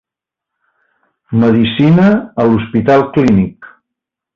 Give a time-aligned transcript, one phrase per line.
[1.43, 2.09] Medicina
[2.41, 3.75] a l'Hospital Clínic.